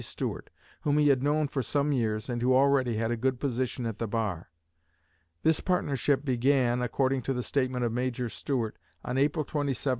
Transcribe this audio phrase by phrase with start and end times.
[0.03, 0.49] Stuart,
[0.81, 3.99] whom he had known for some years and who already had a good position at
[3.99, 4.49] the bar.
[5.43, 9.89] This partnership began, according to the statement of Major Stuart, on April 27, 1837.